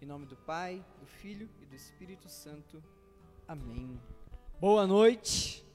[0.00, 2.80] Em nome do Pai, do Filho e do Espírito Santo.
[3.48, 4.00] Amém.
[4.60, 5.66] Boa noite.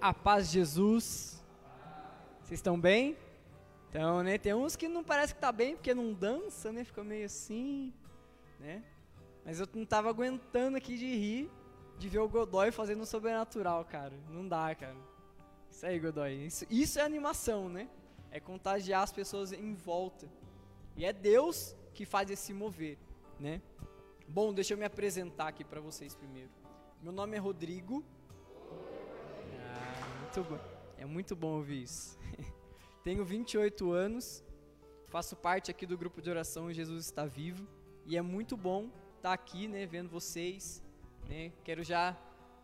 [0.00, 1.44] A paz de Jesus.
[2.40, 3.16] Vocês estão bem?
[3.90, 6.84] Então, né, tem uns que não parece que tá bem porque não dança, né?
[6.84, 7.92] Fica meio assim,
[8.60, 8.84] né?
[9.44, 11.50] Mas eu não tava aguentando aqui de rir
[11.98, 14.14] de ver o Godoy fazendo sobrenatural, cara.
[14.30, 14.96] Não dá, cara.
[15.68, 16.46] Isso aí, Godoy.
[16.46, 17.88] Isso, isso é animação, né?
[18.30, 20.30] É contagiar as pessoas em volta.
[20.96, 22.96] E é Deus que faz esse mover
[23.38, 23.62] né?
[24.26, 26.50] Bom, deixa eu me apresentar aqui para vocês primeiro.
[27.02, 28.04] Meu nome é Rodrigo.
[29.54, 30.58] Ah, muito bom.
[30.96, 32.18] É muito bom ouvir isso.
[33.04, 34.44] Tenho 28 anos,
[35.06, 37.66] faço parte aqui do grupo de oração Jesus está vivo
[38.04, 40.82] e é muito bom estar aqui, né, vendo vocês,
[41.28, 41.52] né?
[41.64, 42.16] Quero já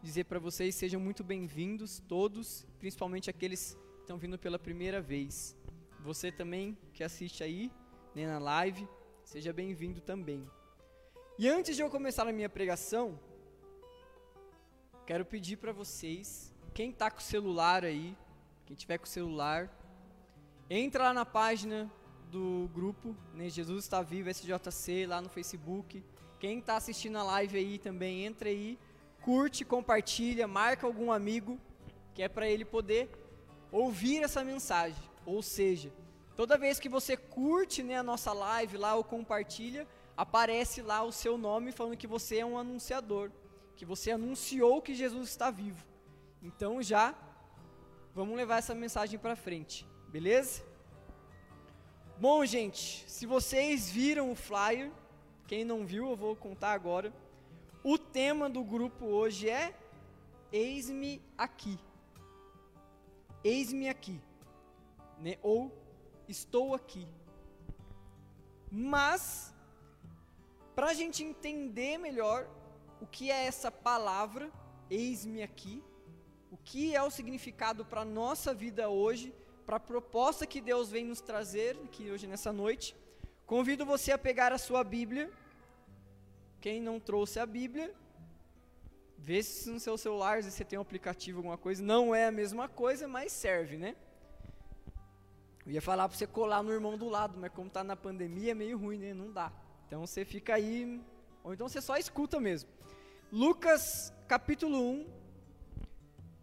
[0.02, 5.56] dizer para vocês sejam muito bem-vindos todos, principalmente aqueles que estão vindo pela primeira vez.
[6.00, 7.70] Você também que assiste aí,
[8.14, 8.86] né, na live,
[9.24, 10.46] seja bem-vindo também.
[11.36, 13.18] E antes de eu começar a minha pregação,
[15.04, 18.16] quero pedir para vocês, quem está com o celular aí,
[18.64, 19.68] quem tiver com o celular,
[20.70, 21.90] entra lá na página
[22.30, 26.04] do grupo, né, Jesus está vivo, SJC, lá no Facebook.
[26.38, 28.78] Quem está assistindo a live aí também, entra aí,
[29.20, 31.58] curte, compartilha, marca algum amigo,
[32.14, 33.10] que é para ele poder
[33.72, 35.02] ouvir essa mensagem.
[35.26, 35.92] Ou seja,
[36.36, 39.84] toda vez que você curte né, a nossa live lá ou compartilha,
[40.16, 43.30] aparece lá o seu nome falando que você é um anunciador,
[43.76, 45.84] que você anunciou que Jesus está vivo.
[46.42, 47.14] Então já
[48.14, 50.62] vamos levar essa mensagem para frente, beleza?
[52.18, 54.90] Bom, gente, se vocês viram o flyer,
[55.46, 57.12] quem não viu, eu vou contar agora.
[57.82, 59.74] O tema do grupo hoje é
[60.52, 61.78] Eis-me aqui.
[63.42, 64.20] Eis-me aqui.
[65.18, 65.36] Né?
[65.42, 65.72] Ou
[66.28, 67.06] estou aqui.
[68.70, 69.53] Mas
[70.74, 72.48] para a gente entender melhor
[73.00, 74.50] o que é essa palavra,
[74.90, 75.82] eis-me aqui,
[76.50, 79.34] o que é o significado para a nossa vida hoje,
[79.66, 82.96] para a proposta que Deus vem nos trazer aqui hoje nessa noite,
[83.46, 85.30] convido você a pegar a sua Bíblia.
[86.60, 87.94] Quem não trouxe a Bíblia,
[89.18, 91.82] vê se no seu celular se você tem um aplicativo, alguma coisa.
[91.82, 93.96] Não é a mesma coisa, mas serve, né?
[95.64, 98.52] Eu ia falar para você colar no irmão do lado, mas como está na pandemia
[98.52, 99.14] é meio ruim, né?
[99.14, 99.50] Não dá.
[99.86, 101.00] Então você fica aí,
[101.42, 102.70] ou então você só escuta mesmo.
[103.30, 105.06] Lucas capítulo 1,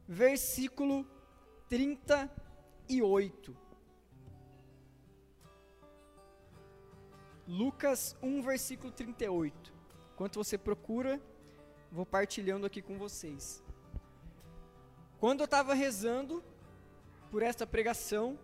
[0.08, 1.06] versículo
[1.70, 3.58] 38.
[7.48, 9.74] Lucas 1, versículo 38.
[10.14, 11.22] Enquanto você procura,
[11.92, 13.64] vou partilhando aqui com vocês.
[15.20, 16.44] Quando eu estava rezando
[17.30, 18.38] por esta pregação,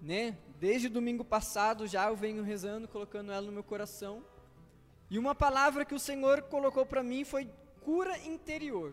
[0.00, 0.36] né?
[0.60, 4.22] Desde domingo passado já eu venho rezando, colocando ela no meu coração.
[5.08, 7.50] E uma palavra que o Senhor colocou para mim foi
[7.80, 8.92] cura interior.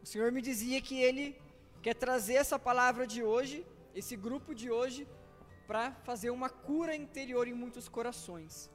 [0.00, 1.36] O Senhor me dizia que Ele
[1.82, 5.08] quer trazer essa palavra de hoje, esse grupo de hoje,
[5.66, 8.70] para fazer uma cura interior em muitos corações.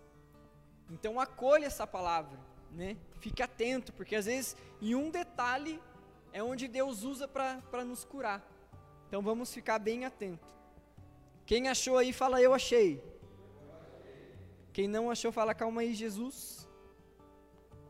[0.90, 2.38] Então acolha essa palavra,
[2.70, 2.98] né?
[3.22, 5.82] Fique atento, porque às vezes em um detalhe
[6.34, 8.46] é onde Deus usa para nos curar.
[9.08, 10.52] Então vamos ficar bem atentos.
[11.52, 13.04] Quem achou aí, fala eu achei.
[14.72, 16.66] Quem não achou, fala calma aí, Jesus.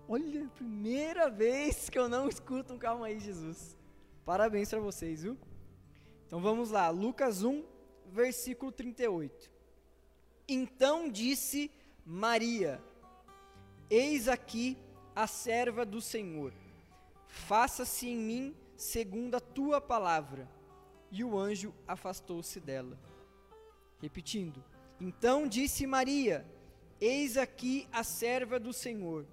[0.07, 3.77] Olha, primeira vez que eu não escuto um calma aí, Jesus.
[4.25, 5.37] Parabéns para vocês, viu?
[6.25, 7.63] Então vamos lá, Lucas 1,
[8.07, 9.51] versículo 38.
[10.47, 11.69] Então disse
[12.03, 12.81] Maria:
[13.91, 14.75] Eis aqui
[15.15, 16.51] a serva do Senhor.
[17.27, 20.49] Faça-se em mim segundo a tua palavra.
[21.11, 22.97] E o anjo afastou-se dela.
[24.01, 24.63] Repetindo:
[24.99, 26.45] Então disse Maria:
[26.99, 29.25] Eis aqui a serva do Senhor.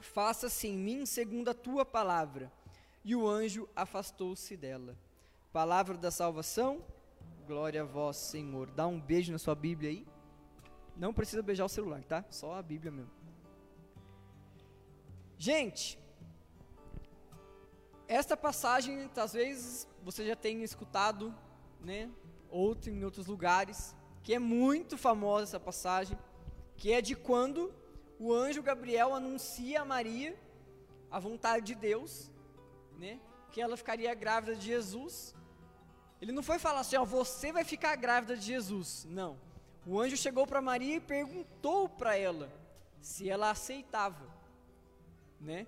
[0.00, 2.52] Faça-se em mim segundo a tua palavra.
[3.04, 4.96] E o anjo afastou-se dela.
[5.52, 6.84] Palavra da salvação.
[7.46, 8.70] Glória a vós, Senhor.
[8.70, 10.06] Dá um beijo na sua Bíblia aí.
[10.96, 12.24] Não precisa beijar o celular, tá?
[12.30, 13.10] Só a Bíblia mesmo.
[15.36, 15.98] Gente,
[18.06, 21.34] esta passagem, às vezes, você já tem escutado,
[21.80, 22.10] né?
[22.54, 26.16] Outro em outros lugares, que é muito famosa essa passagem,
[26.76, 27.72] que é de quando
[28.18, 30.38] o anjo Gabriel anuncia a Maria
[31.10, 32.30] a vontade de Deus,
[32.98, 33.20] né?
[33.50, 35.34] Que ela ficaria grávida de Jesus.
[36.20, 39.06] Ele não foi falar assim, ó, você vai ficar grávida de Jesus.
[39.08, 39.38] Não.
[39.86, 42.50] O anjo chegou para Maria e perguntou para ela
[43.00, 44.26] se ela aceitava,
[45.40, 45.66] né?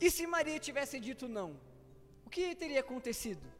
[0.00, 1.60] E se Maria tivesse dito não,
[2.24, 3.55] o que teria acontecido?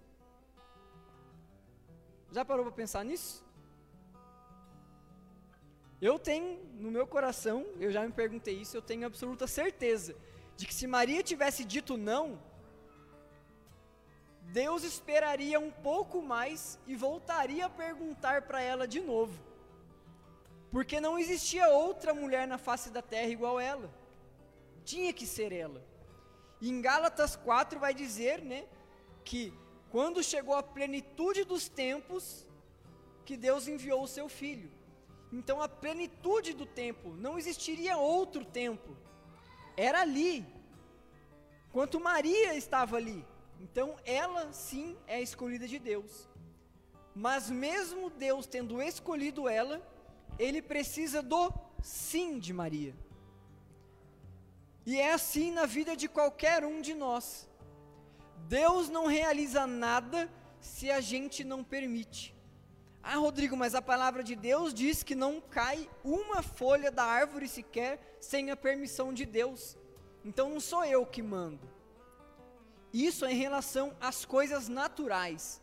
[2.37, 3.43] Já parou para pensar nisso?
[6.03, 10.15] Eu tenho no meu coração, eu já me perguntei isso, eu tenho absoluta certeza
[10.55, 12.39] de que se Maria tivesse dito não,
[14.43, 19.43] Deus esperaria um pouco mais e voltaria a perguntar para ela de novo.
[20.71, 23.91] Porque não existia outra mulher na face da terra igual ela.
[24.85, 25.83] Tinha que ser ela.
[26.61, 28.67] E em Gálatas 4 vai dizer, né,
[29.25, 29.55] que
[29.91, 32.47] quando chegou a plenitude dos tempos,
[33.25, 34.71] que Deus enviou o seu filho.
[35.33, 38.97] Então a plenitude do tempo, não existiria outro tempo.
[39.77, 40.47] Era ali.
[41.73, 43.25] Quanto Maria estava ali.
[43.61, 46.29] Então ela sim é escolhida de Deus.
[47.15, 49.83] Mas mesmo Deus tendo escolhido ela,
[50.39, 51.53] ele precisa do
[51.83, 52.95] sim de Maria.
[54.85, 57.49] E é assim na vida de qualquer um de nós.
[58.49, 62.35] Deus não realiza nada se a gente não permite.
[63.03, 67.49] Ah, Rodrigo, mas a palavra de Deus diz que não cai uma folha da árvore
[67.49, 69.77] sequer sem a permissão de Deus.
[70.25, 71.69] Então não sou eu que mando.
[72.93, 75.61] Isso é em relação às coisas naturais.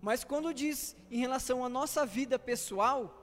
[0.00, 3.22] Mas quando diz em relação à nossa vida pessoal,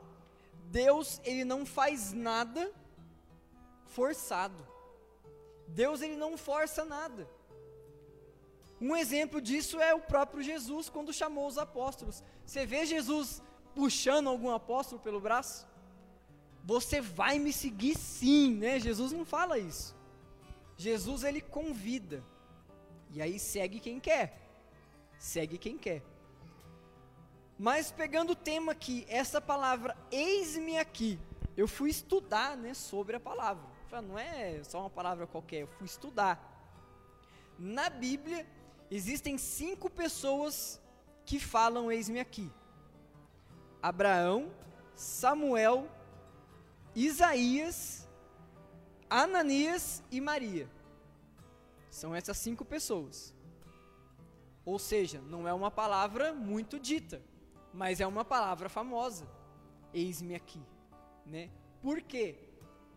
[0.66, 2.72] Deus ele não faz nada
[3.86, 4.68] forçado.
[5.68, 7.28] Deus ele não força nada.
[8.80, 12.24] Um exemplo disso é o próprio Jesus quando chamou os apóstolos.
[12.46, 13.42] Você vê Jesus
[13.74, 15.68] puxando algum apóstolo pelo braço?
[16.64, 18.80] Você vai me seguir sim, né?
[18.80, 19.96] Jesus não fala isso.
[20.76, 22.24] Jesus ele convida.
[23.10, 24.38] E aí segue quem quer.
[25.18, 26.04] Segue quem quer.
[27.58, 31.20] Mas pegando o tema aqui, essa palavra eis-me aqui,
[31.56, 33.64] eu fui estudar, né, sobre a palavra.
[34.04, 36.54] Não é só uma palavra qualquer, eu fui estudar.
[37.58, 38.46] Na Bíblia
[38.90, 40.80] existem cinco pessoas
[41.26, 42.52] que falam eis-me aqui:
[43.82, 44.52] Abraão,
[44.96, 45.88] Samuel,
[46.96, 48.08] Isaías,
[49.10, 50.70] Ananias e Maria.
[51.90, 53.34] São essas cinco pessoas.
[54.66, 57.22] Ou seja, não é uma palavra muito dita,
[57.74, 59.26] mas é uma palavra famosa.
[59.94, 60.62] Eis-me aqui,
[61.26, 61.50] né?
[61.82, 62.36] Por quê?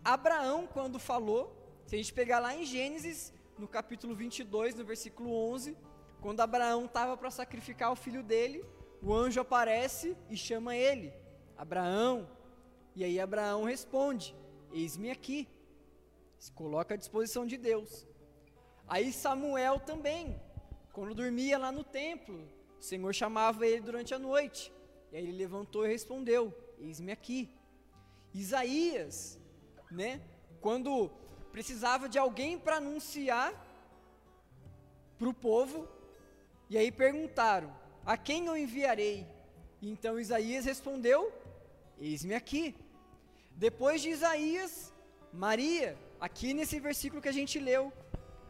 [0.05, 1.57] Abraão, quando falou,
[1.87, 5.77] se a gente pegar lá em Gênesis, no capítulo 22, no versículo 11,
[6.21, 8.65] quando Abraão estava para sacrificar o filho dele,
[9.03, 11.13] o anjo aparece e chama ele,
[11.57, 12.27] Abraão.
[12.97, 14.35] E aí Abraão responde:
[14.73, 15.47] Eis-me aqui.
[16.39, 18.07] Se coloca à disposição de Deus.
[18.89, 20.41] Aí Samuel também,
[20.93, 22.49] quando dormia lá no templo,
[22.79, 24.73] o Senhor chamava ele durante a noite.
[25.13, 27.51] E aí ele levantou e respondeu: Eis-me aqui.
[28.33, 29.39] Isaías,
[29.91, 30.23] né?
[30.61, 31.11] Quando
[31.53, 33.53] precisava de alguém para anunciar
[35.19, 35.89] para o povo,
[36.69, 37.73] e aí perguntaram:
[38.05, 39.27] A quem eu enviarei?
[39.83, 41.33] E então Isaías respondeu:
[41.99, 42.75] Eis-me aqui.
[43.53, 44.93] Depois de Isaías,
[45.33, 47.93] Maria, aqui nesse versículo que a gente leu,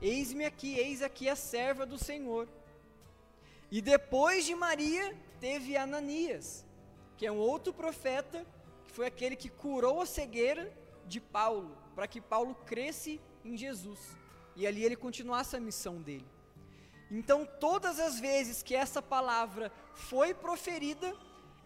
[0.02, 2.48] Eis-me aqui, eis aqui a serva do Senhor.
[3.70, 6.64] E depois de Maria, teve Ananias,
[7.18, 8.44] que é um outro profeta,
[8.86, 10.72] que foi aquele que curou a cegueira
[11.06, 13.98] de Paulo, para que Paulo cresce em Jesus.
[14.56, 16.26] E ali ele continuasse a missão dele.
[17.10, 21.14] Então, todas as vezes que essa palavra foi proferida,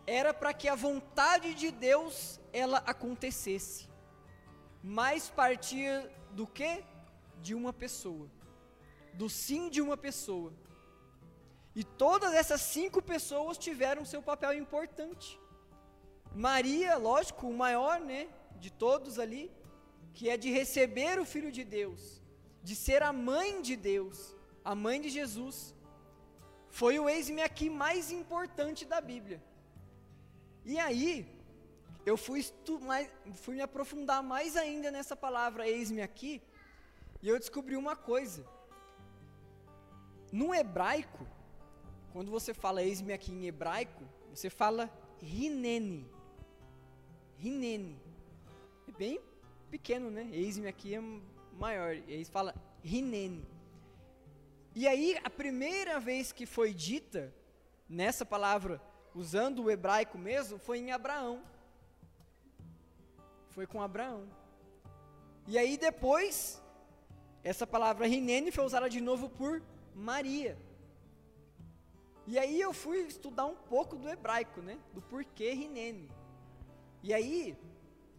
[0.06, 3.88] era para que a vontade de Deus ela acontecesse.
[4.82, 6.82] Mas partia do que?
[7.44, 8.26] de uma pessoa,
[9.12, 10.50] do sim de uma pessoa.
[11.74, 15.38] E todas essas cinco pessoas tiveram seu papel importante.
[16.34, 18.28] Maria, lógico, o maior, né,
[18.58, 19.52] de todos ali,
[20.14, 22.22] que é de receber o Filho de Deus,
[22.62, 25.74] de ser a mãe de Deus, a mãe de Jesus,
[26.70, 29.42] foi o eis-me aqui mais importante da Bíblia.
[30.64, 31.12] E aí,
[32.06, 32.40] eu fui,
[32.80, 36.40] mais, fui me aprofundar mais ainda nessa palavra eis-me aqui,
[37.20, 38.46] e eu descobri uma coisa.
[40.30, 41.26] No hebraico,
[42.12, 44.88] quando você fala eis-me aqui em hebraico, você fala
[45.20, 46.08] rinene.
[47.36, 48.00] Rinene.
[48.88, 49.20] É bem
[49.74, 50.28] pequeno, né?
[50.30, 51.00] Eis-me aqui é
[51.58, 51.96] maior.
[51.96, 53.44] E aí fala rinene.
[54.72, 57.34] E aí, a primeira vez que foi dita
[57.88, 58.80] nessa palavra,
[59.12, 61.42] usando o hebraico mesmo, foi em Abraão.
[63.48, 64.28] Foi com Abraão.
[65.48, 66.62] E aí depois,
[67.42, 69.60] essa palavra rinene foi usada de novo por
[69.92, 70.56] Maria.
[72.28, 74.78] E aí eu fui estudar um pouco do hebraico, né?
[74.92, 76.08] Do porquê rinene.
[77.02, 77.56] E aí,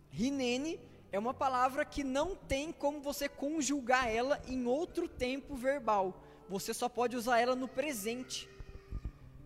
[0.09, 0.79] rinene
[1.15, 6.21] é uma palavra que não tem como você conjugar ela em outro tempo verbal.
[6.49, 8.49] Você só pode usar ela no presente.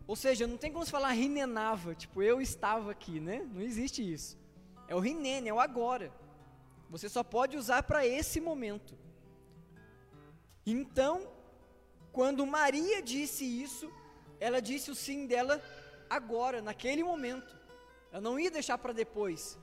[0.08, 3.48] Ou seja, não tem como você falar rinenava, tipo, eu estava aqui, né?
[3.54, 4.36] Não existe isso.
[4.88, 6.12] É o rinene, é o agora.
[6.90, 8.98] Você só pode usar para esse momento.
[10.66, 11.32] Então,
[12.12, 13.94] quando Maria disse isso,
[14.40, 15.62] ela disse o sim dela
[16.10, 17.56] agora, naquele momento.
[18.12, 19.60] Ela não ia deixar para depois.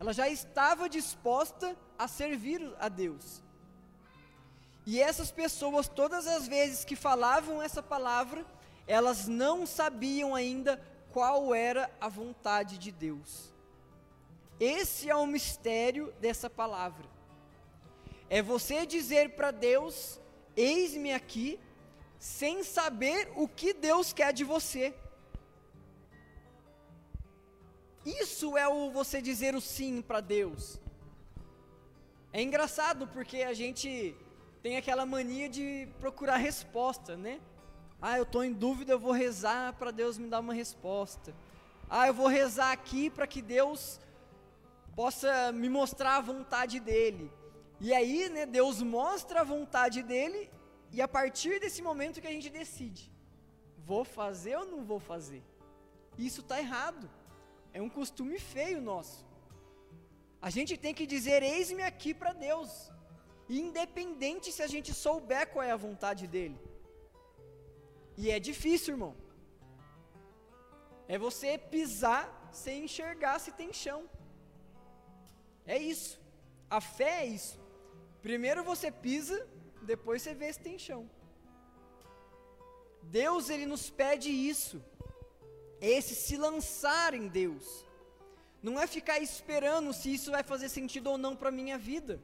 [0.00, 3.42] Ela já estava disposta a servir a Deus.
[4.86, 8.46] E essas pessoas, todas as vezes que falavam essa palavra,
[8.86, 13.52] elas não sabiam ainda qual era a vontade de Deus.
[14.58, 17.06] Esse é o mistério dessa palavra.
[18.30, 20.18] É você dizer para Deus:
[20.56, 21.60] Eis-me aqui,
[22.18, 24.94] sem saber o que Deus quer de você.
[28.04, 30.80] Isso é o você dizer o sim para Deus.
[32.32, 34.16] É engraçado porque a gente
[34.62, 37.40] tem aquela mania de procurar resposta, né?
[38.00, 41.34] Ah, eu estou em dúvida, eu vou rezar para Deus me dar uma resposta.
[41.88, 44.00] Ah, eu vou rezar aqui para que Deus
[44.96, 47.30] possa me mostrar a vontade dele.
[47.80, 50.50] E aí, né, Deus mostra a vontade dele
[50.92, 53.10] e a partir desse momento que a gente decide,
[53.78, 55.42] vou fazer ou não vou fazer.
[56.18, 57.08] Isso está errado.
[57.72, 59.18] É um costume feio nosso.
[60.40, 62.90] A gente tem que dizer: Eis-me aqui para Deus,
[63.48, 66.58] independente se a gente souber qual é a vontade dEle.
[68.16, 69.14] E é difícil, irmão.
[71.08, 74.00] É você pisar sem enxergar se tem chão.
[75.66, 76.20] É isso.
[76.68, 77.58] A fé é isso.
[78.22, 79.36] Primeiro você pisa,
[79.82, 81.02] depois você vê se tem chão.
[83.02, 84.82] Deus ele nos pede isso
[85.80, 87.86] esse se lançar em Deus.
[88.62, 92.20] Não é ficar esperando se isso vai fazer sentido ou não para a minha vida.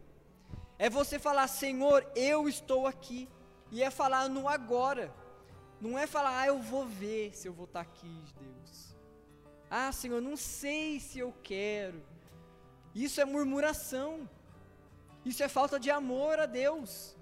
[0.79, 3.29] É você falar, Senhor, eu estou aqui.
[3.71, 5.13] E é falar no agora.
[5.81, 8.95] Não é falar, ah, eu vou ver se eu vou estar tá aqui, Deus.
[9.71, 12.03] Ah, Senhor, não sei se eu quero.
[12.95, 14.29] Isso é murmuração.
[15.25, 17.17] Isso é falta de amor a Deus.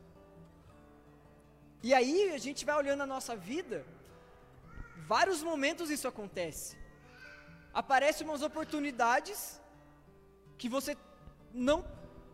[1.83, 3.85] E aí a gente vai olhando a nossa vida
[5.12, 6.76] vários momentos isso acontece.
[7.73, 9.61] Aparecem umas oportunidades
[10.58, 10.96] que você
[11.52, 11.78] não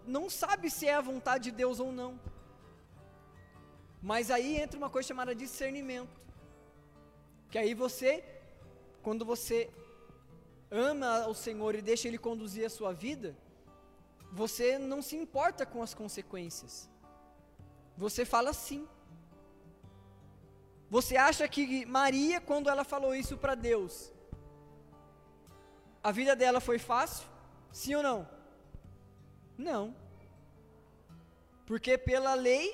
[0.07, 2.19] não sabe se é a vontade de Deus ou não.
[4.03, 6.19] Mas aí entra uma coisa chamada discernimento.
[7.51, 8.25] Que aí você,
[9.03, 9.71] quando você
[10.71, 13.37] ama o Senhor e deixa Ele conduzir a sua vida,
[14.33, 16.89] você não se importa com as consequências.
[17.97, 18.89] Você fala sim.
[20.91, 24.13] Você acha que Maria, quando ela falou isso para Deus,
[26.03, 27.29] a vida dela foi fácil?
[27.71, 28.29] Sim ou não?
[29.57, 29.95] Não.
[31.65, 32.67] Porque pela lei,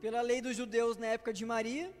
[0.00, 1.92] pela lei dos judeus na época de Maria,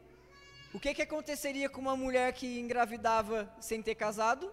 [0.72, 4.52] o que, que aconteceria com uma mulher que engravidava sem ter casado?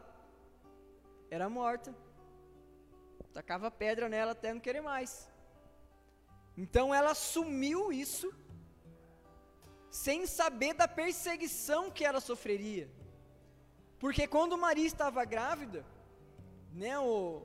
[1.29, 1.93] Era morta.
[3.35, 5.29] Tacava pedra nela até não querer mais.
[6.57, 8.33] Então ela assumiu isso
[9.97, 12.87] sem saber da perseguição que ela sofreria.
[13.99, 15.83] Porque quando Maria estava grávida,
[16.71, 17.41] né, o,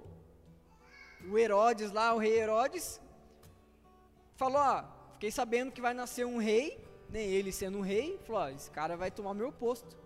[1.31, 3.01] o Herodes lá, o rei Herodes,
[4.37, 6.79] falou: ó, fiquei sabendo que vai nascer um rei,
[7.09, 9.97] né, ele sendo um rei, falou: ó, esse cara vai tomar meu posto.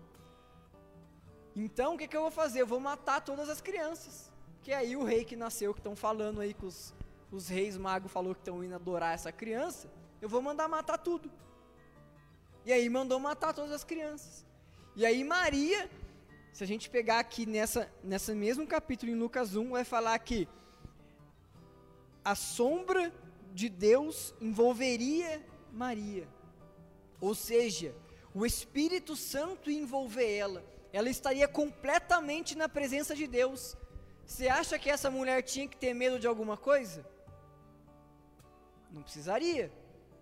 [1.53, 2.61] Então o que, que eu vou fazer?
[2.61, 4.31] Eu vou matar todas as crianças.
[4.61, 6.93] Que aí o rei que nasceu, que estão falando aí que os,
[7.29, 9.89] os reis magos falou que estão indo adorar essa criança,
[10.21, 11.29] eu vou mandar matar tudo.
[12.67, 14.45] E aí mandou matar todas as crianças.
[14.93, 15.89] E aí Maria,
[16.51, 20.49] se a gente pegar aqui nessa, nessa mesmo capítulo em Lucas 1, vai falar que
[22.25, 23.13] a sombra
[23.53, 26.27] de Deus envolveria Maria.
[27.21, 27.95] Ou seja,
[28.35, 30.61] o Espírito Santo ia envolver ela.
[30.91, 33.77] Ela estaria completamente na presença de Deus.
[34.25, 37.05] Você acha que essa mulher tinha que ter medo de alguma coisa?
[38.91, 39.71] Não precisaria.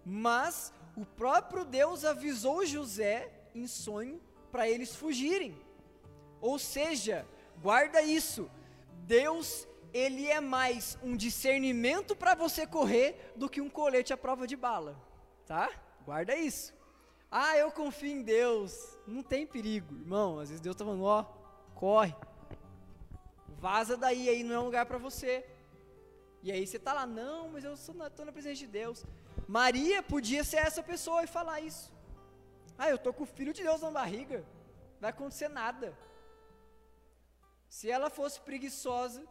[0.05, 4.21] Mas o próprio Deus avisou José em sonho
[4.51, 5.57] para eles fugirem.
[6.41, 7.25] Ou seja,
[7.61, 8.49] guarda isso.
[9.05, 14.47] Deus, ele é mais um discernimento para você correr do que um colete à prova
[14.47, 14.99] de bala,
[15.45, 15.69] tá?
[16.05, 16.73] Guarda isso.
[17.29, 18.97] Ah, eu confio em Deus.
[19.05, 20.39] Não tem perigo, irmão.
[20.39, 21.23] Às vezes Deus está falando, ó,
[21.73, 22.15] corre.
[23.57, 25.45] Vaza daí, aí não é um lugar para você.
[26.43, 29.03] E aí você está lá, não, mas eu estou na, na presença de Deus.
[29.47, 31.93] Maria podia ser essa pessoa e falar isso.
[32.77, 34.39] Ah, eu estou com o filho de Deus na barriga,
[34.93, 35.97] não vai acontecer nada.
[37.69, 39.25] Se ela fosse preguiçosa,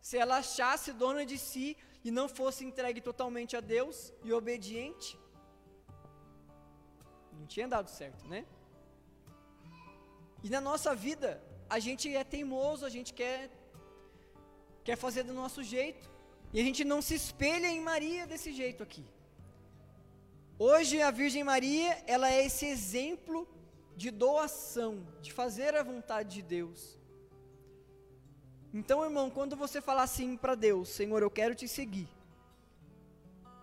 [0.00, 5.18] se ela achasse dona de si e não fosse entregue totalmente a Deus e obediente,
[7.32, 8.46] não tinha dado certo, né?
[10.42, 13.50] E na nossa vida, a gente é teimoso, a gente quer
[14.84, 16.08] quer fazer do nosso jeito,
[16.52, 19.04] e a gente não se espelha em Maria desse jeito aqui.
[20.58, 23.46] Hoje a Virgem Maria, ela é esse exemplo
[23.94, 26.98] de doação, de fazer a vontade de Deus.
[28.72, 32.08] Então, irmão, quando você falar assim para Deus, Senhor, eu quero te seguir,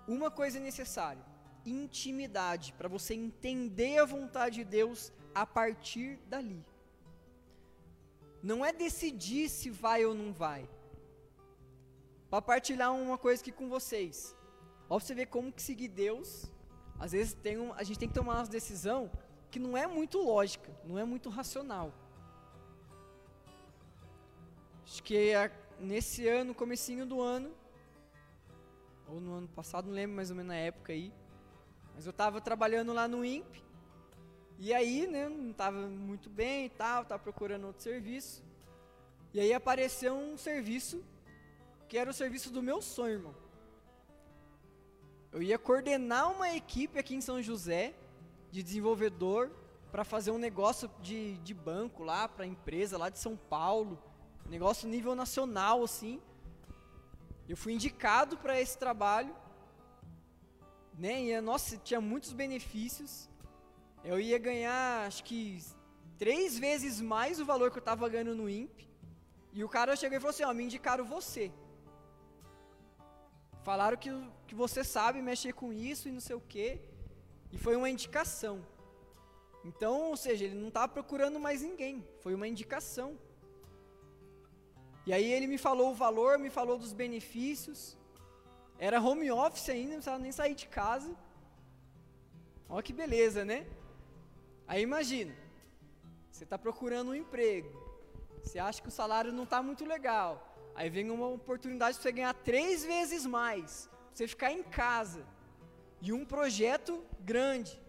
[0.08, 1.26] uma coisa é necessária:
[1.66, 6.64] intimidade, para você entender a vontade de Deus a partir dali.
[8.44, 10.70] Não é decidir se vai ou não vai.
[12.30, 14.36] Para partilhar uma coisa aqui com vocês.
[14.88, 16.53] Ó, você ver como que seguir Deus,
[17.00, 19.10] às vezes tem um, a gente tem que tomar uma decisão
[19.52, 21.94] que não é muito lógica, não é muito racional.
[24.84, 27.52] Acho que a, nesse ano, comecinho do ano,
[29.08, 31.14] ou no ano passado, não lembro mais ou menos na época aí,
[31.96, 33.64] mas eu estava trabalhando lá no INPE,
[34.60, 38.44] e aí, né, não estava muito bem e tal, estava procurando outro serviço.
[39.34, 41.04] E aí apareceu um serviço
[41.90, 43.43] que era o serviço do meu sonho, irmão.
[45.34, 47.96] Eu ia coordenar uma equipe aqui em São José
[48.52, 49.50] de desenvolvedor
[49.92, 53.98] para fazer um negócio de, de banco lá para empresa lá de São Paulo,
[54.48, 56.22] negócio nível nacional assim.
[57.50, 59.36] Eu fui indicado para esse trabalho,
[61.00, 61.24] né?
[61.24, 63.28] E nossa, tinha muitos benefícios.
[64.04, 65.60] Eu ia ganhar, acho que
[66.20, 68.88] três vezes mais o valor que eu estava ganhando no INPE.
[69.52, 71.52] E o cara chegou e falou assim: Ó, me indicaram você.
[73.64, 74.10] Falaram que,
[74.48, 76.80] que você sabe mexer com isso e não sei o quê.
[77.52, 78.66] E foi uma indicação.
[79.64, 82.06] Então, ou seja, ele não estava procurando mais ninguém.
[82.22, 83.18] Foi uma indicação.
[85.06, 87.98] E aí ele me falou o valor, me falou dos benefícios.
[88.78, 91.16] Era home office ainda, não precisava nem sair de casa.
[92.68, 93.66] Olha que beleza, né?
[94.68, 95.36] Aí imagina,
[96.32, 97.70] você está procurando um emprego,
[98.42, 102.12] você acha que o salário não está muito legal, aí vem uma oportunidade de você
[102.12, 105.26] ganhar três vezes mais, você ficar em casa,
[106.02, 107.82] e um projeto grande.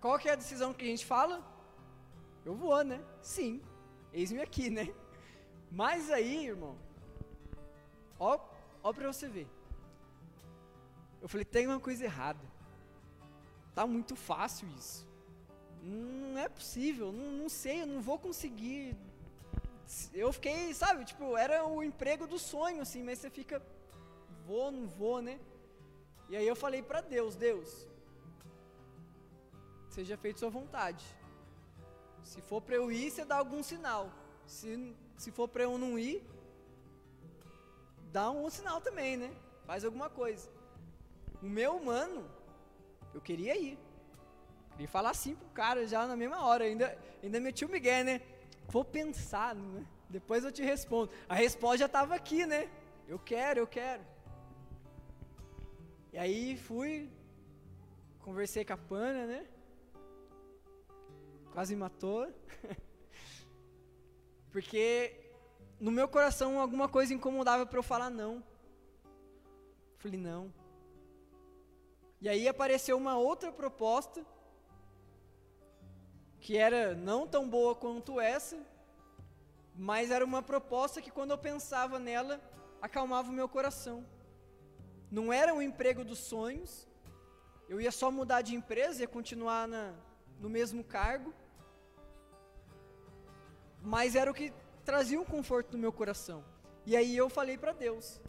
[0.00, 1.44] Qual que é a decisão que a gente fala?
[2.44, 3.02] Eu vou, né?
[3.22, 3.60] Sim,
[4.12, 4.94] eis-me aqui, né?
[5.70, 6.76] Mas aí, irmão,
[8.18, 8.38] ó,
[8.82, 9.48] ó para você ver.
[11.20, 12.44] Eu falei, tem uma coisa errada.
[13.74, 15.06] Tá muito fácil isso
[15.86, 18.96] não é possível, não, não sei, eu não vou conseguir.
[20.12, 23.62] Eu fiquei, sabe, tipo, era o emprego do sonho, assim, mas você fica,
[24.44, 25.38] vou, não vou, né?
[26.28, 27.86] E aí eu falei para Deus, Deus,
[29.90, 31.04] seja feito sua vontade.
[32.24, 34.10] Se for para eu ir, você dá algum sinal.
[34.46, 36.26] Se, se for para eu não ir,
[38.10, 39.30] dá um sinal também, né?
[39.64, 40.50] Faz alguma coisa.
[41.40, 42.28] O meu humano,
[43.14, 43.78] eu queria ir.
[44.72, 46.64] Queria falar assim pro cara já na mesma hora.
[46.64, 48.20] Ainda, ainda meti o Miguel, né?
[48.68, 49.86] Vou pensar, né?
[50.08, 51.10] Depois eu te respondo.
[51.28, 52.70] A resposta já estava aqui, né?
[53.08, 54.02] Eu quero, eu quero.
[56.12, 57.10] E aí fui,
[58.20, 59.46] conversei com a Pana, né?
[61.52, 62.28] Quase matou.
[64.50, 65.14] Porque
[65.78, 68.42] no meu coração alguma coisa incomodava para eu falar não.
[69.98, 70.52] Falei não.
[72.20, 74.24] E aí apareceu uma outra proposta
[76.46, 78.56] que era não tão boa quanto essa,
[79.74, 82.40] mas era uma proposta que quando eu pensava nela,
[82.80, 84.06] acalmava o meu coração.
[85.10, 86.86] Não era um emprego dos sonhos,
[87.68, 89.92] eu ia só mudar de empresa, ia continuar na,
[90.38, 91.34] no mesmo cargo,
[93.82, 94.52] mas era o que
[94.84, 96.44] trazia um conforto no meu coração.
[96.86, 98.20] E aí eu falei para Deus: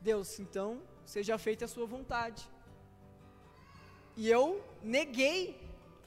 [0.00, 2.48] Deus, então seja feita a sua vontade.
[4.16, 5.60] E eu neguei,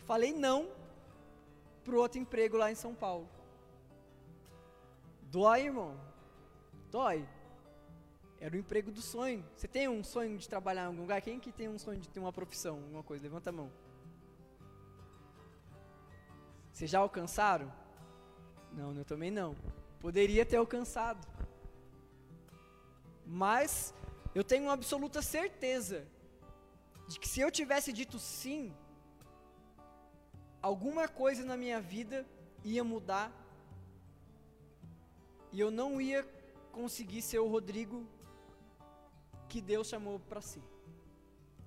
[0.08, 0.76] falei não,
[1.88, 3.30] para outro emprego lá em São Paulo.
[5.32, 5.97] Dói, irmão.
[6.91, 7.26] Dói.
[8.41, 9.43] Era o emprego do sonho.
[9.56, 11.21] Você tem um sonho de trabalhar em algum lugar?
[11.21, 13.23] Quem que tem um sonho de ter uma profissão, alguma coisa?
[13.23, 13.71] Levanta a mão.
[16.73, 17.71] Vocês já alcançaram?
[18.73, 19.56] Não, eu também não.
[20.02, 21.26] Poderia ter alcançado.
[23.26, 23.93] Mas
[24.36, 26.06] eu tenho uma absoluta certeza
[27.08, 28.73] de que se eu tivesse dito sim,
[30.62, 32.26] alguma coisa na minha vida
[32.63, 33.32] ia mudar
[35.52, 36.28] e eu não ia
[36.72, 38.06] conseguir ser o Rodrigo
[39.48, 40.62] que Deus chamou para si.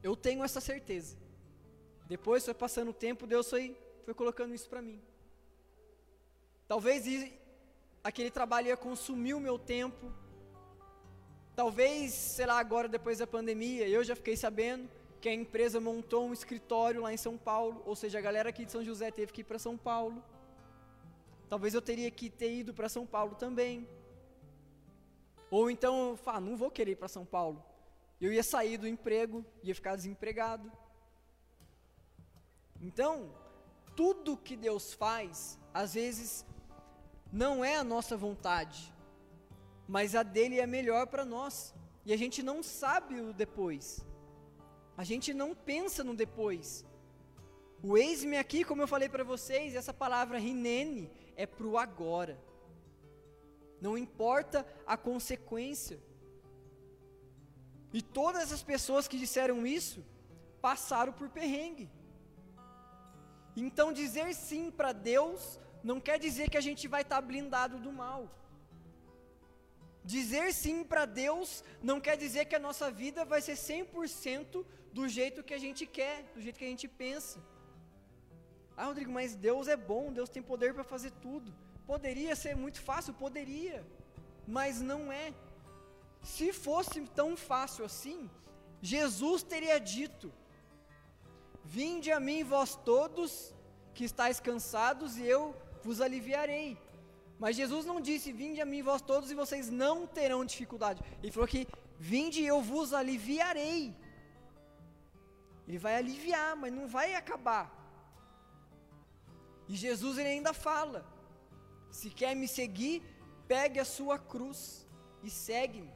[0.02, 1.16] Eu tenho essa certeza.
[2.06, 5.00] Depois foi passando o tempo, Deus foi, foi colocando isso para mim.
[6.68, 7.04] Talvez
[8.02, 10.12] aquele trabalho ia consumir o meu tempo.
[11.54, 14.88] Talvez, sei lá, agora depois da pandemia, eu já fiquei sabendo
[15.20, 18.64] que a empresa montou um escritório lá em São Paulo, ou seja, a galera aqui
[18.64, 20.24] de São José teve que ir para São Paulo.
[21.48, 23.86] Talvez eu teria que ter ido para São Paulo também.
[25.50, 27.62] Ou então, ah, não vou querer ir para São Paulo.
[28.20, 30.70] Eu ia sair do emprego, ia ficar desempregado.
[32.80, 33.34] Então,
[33.94, 36.46] tudo que Deus faz, às vezes,
[37.30, 38.92] não é a nossa vontade,
[39.86, 41.74] mas a dele é melhor para nós.
[42.06, 44.04] E a gente não sabe o depois.
[44.96, 46.84] A gente não pensa no depois.
[47.82, 52.38] O eis-me aqui, como eu falei para vocês, essa palavra rinene é para o agora.
[53.80, 55.98] Não importa a consequência.
[57.92, 60.04] E todas as pessoas que disseram isso
[60.60, 61.90] passaram por perrengue.
[63.56, 67.78] Então dizer sim para Deus não quer dizer que a gente vai estar tá blindado
[67.78, 68.28] do mal.
[70.04, 75.08] Dizer sim para Deus não quer dizer que a nossa vida vai ser 100% do
[75.08, 77.38] jeito que a gente quer, do jeito que a gente pensa.
[78.76, 81.52] Ah, Rodrigo, mas Deus é bom, Deus tem poder para fazer tudo.
[81.86, 83.84] Poderia ser muito fácil, poderia,
[84.46, 85.32] mas não é.
[86.22, 88.30] Se fosse tão fácil assim,
[88.80, 90.32] Jesus teria dito:
[91.64, 93.54] Vinde a mim, vós todos
[93.94, 96.78] que estáis cansados, e eu vos aliviarei.
[97.38, 101.02] Mas Jesus não disse: Vinde a mim, vós todos, e vocês não terão dificuldade.
[101.22, 101.66] Ele falou que:
[101.98, 103.94] Vinde eu vos aliviarei.
[105.70, 107.64] Ele vai aliviar, mas não vai acabar.
[109.68, 111.06] E Jesus ele ainda fala:
[111.92, 113.00] se quer me seguir,
[113.46, 114.84] pegue a sua cruz
[115.22, 115.92] e segue-me.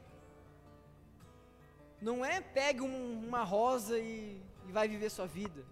[2.01, 5.65] Não é pegue um, uma rosa e, e vai viver sua vida.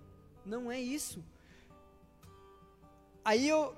[0.45, 1.23] Não é isso.
[3.23, 3.73] Aí eu,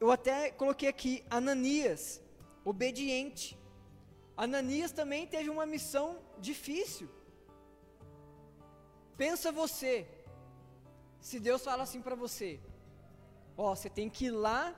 [0.00, 2.22] eu até coloquei aqui Ananias,
[2.64, 3.58] obediente.
[4.34, 7.17] Ananias também teve uma missão difícil.
[9.18, 10.06] Pensa você,
[11.20, 12.60] se Deus fala assim para você:
[13.56, 14.72] Ó, você tem que ir lá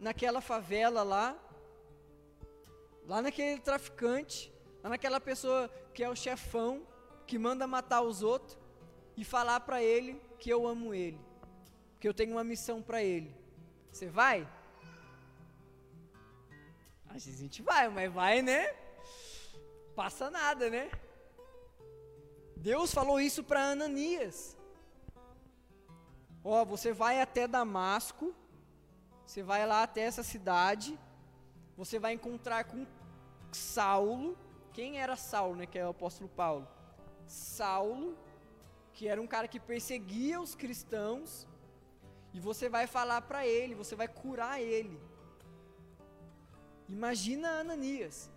[0.00, 1.38] naquela favela lá,
[3.04, 4.50] lá naquele traficante,
[4.82, 6.86] lá naquela pessoa que é o chefão,
[7.26, 8.56] que manda matar os outros,
[9.14, 11.20] e falar para ele que eu amo ele,
[12.00, 13.36] que eu tenho uma missão para ele.
[13.92, 14.48] Você vai?
[17.10, 18.74] A gente vai, mas vai, né?
[19.94, 20.90] Passa nada, né?
[22.58, 24.56] Deus falou isso para Ananias.
[26.42, 28.34] Ó, você vai até Damasco,
[29.24, 30.98] você vai lá até essa cidade,
[31.76, 32.86] você vai encontrar com
[33.52, 34.36] Saulo.
[34.72, 35.66] Quem era Saulo, né?
[35.66, 36.66] Que é o apóstolo Paulo.
[37.26, 38.16] Saulo,
[38.92, 41.46] que era um cara que perseguia os cristãos,
[42.34, 45.00] e você vai falar para ele, você vai curar ele.
[46.88, 48.30] Imagina Ananias.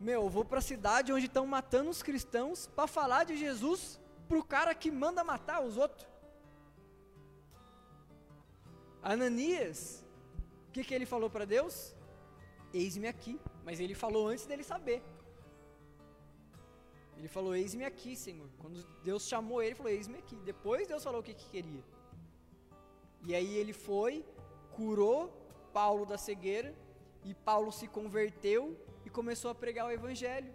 [0.00, 4.00] Meu, eu vou para a cidade onde estão matando os cristãos para falar de Jesus
[4.28, 6.06] para o cara que manda matar os outros.
[9.02, 10.04] Ananias,
[10.68, 11.94] o que, que ele falou para Deus?
[12.72, 13.40] Eis-me aqui.
[13.64, 15.02] Mas ele falou antes dele saber.
[17.16, 18.48] Ele falou: Eis-me aqui, Senhor.
[18.58, 20.36] Quando Deus chamou ele, ele falou: Eis-me aqui.
[20.36, 21.84] Depois Deus falou o que, que queria.
[23.26, 24.24] E aí ele foi,
[24.72, 25.32] curou
[25.72, 26.74] Paulo da cegueira,
[27.24, 30.52] e Paulo se converteu e começou a pregar o Evangelho.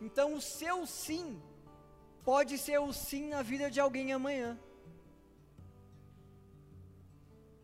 [0.00, 1.40] Então o seu sim
[2.24, 4.58] pode ser o sim na vida de alguém amanhã.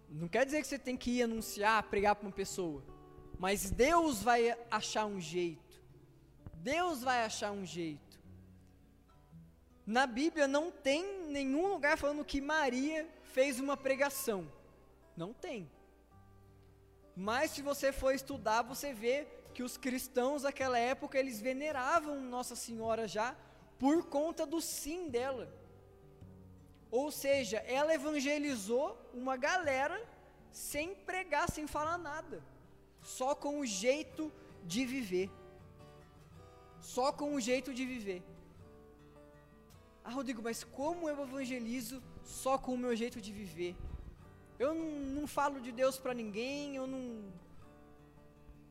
[0.09, 2.83] Não quer dizer que você tem que ir anunciar, pregar para uma pessoa.
[3.39, 5.81] Mas Deus vai achar um jeito.
[6.55, 8.21] Deus vai achar um jeito.
[9.87, 14.51] Na Bíblia não tem nenhum lugar falando que Maria fez uma pregação.
[15.17, 15.71] Não tem.
[17.29, 19.17] Mas se você for estudar, você vê
[19.53, 23.37] que os cristãos daquela época eles veneravam Nossa Senhora já
[23.79, 25.47] por conta do sim dela.
[26.91, 29.99] Ou seja, ela evangelizou uma galera
[30.51, 32.43] sem pregar, sem falar nada,
[33.03, 34.33] só com o jeito
[34.65, 35.29] de viver.
[36.81, 38.23] Só com o jeito de viver.
[40.03, 43.77] Ah, Rodrigo, mas como eu evangelizo só com o meu jeito de viver?
[44.63, 47.05] Eu não, não falo de Deus para ninguém, eu não.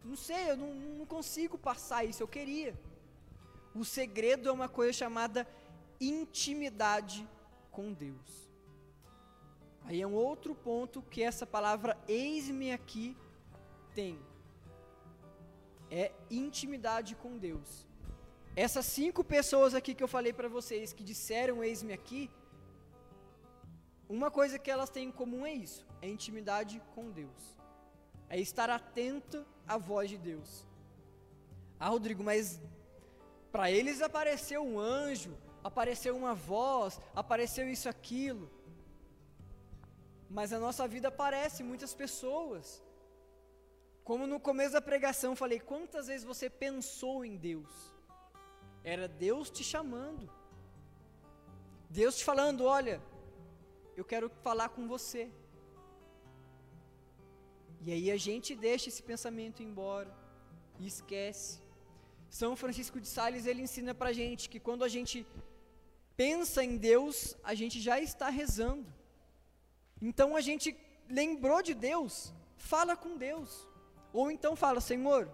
[0.05, 2.79] Não sei, eu não, não consigo passar isso, eu queria.
[3.73, 5.47] O segredo é uma coisa chamada
[5.99, 7.27] intimidade
[7.71, 8.29] com Deus.
[9.85, 13.17] Aí é um outro ponto que essa palavra eis-me aqui
[13.95, 14.19] tem.
[15.89, 17.87] É intimidade com Deus.
[18.55, 22.29] Essas cinco pessoas aqui que eu falei para vocês que disseram eis-me aqui,
[24.09, 27.57] uma coisa que elas têm em comum é isso: é intimidade com Deus.
[28.27, 30.67] É estar atento à voz de Deus.
[31.79, 32.59] Ah, Rodrigo, mas
[33.51, 38.49] para eles apareceu um anjo, apareceu uma voz, apareceu isso, aquilo.
[40.29, 42.83] Mas a nossa vida parece muitas pessoas.
[44.03, 47.71] Como no começo da pregação falei, quantas vezes você pensou em Deus?
[48.83, 50.29] Era Deus te chamando.
[51.89, 53.01] Deus te falando, olha,
[53.99, 55.23] eu quero falar com você.
[57.85, 60.11] E aí a gente deixa esse pensamento embora
[60.79, 61.61] e esquece.
[62.29, 65.27] São Francisco de Sales ele ensina para gente que quando a gente
[66.15, 68.87] pensa em Deus, a gente já está rezando.
[70.01, 70.77] Então a gente
[71.09, 73.67] lembrou de Deus, fala com Deus.
[74.13, 75.29] Ou então fala, Senhor,